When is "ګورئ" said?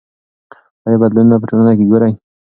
1.91-2.13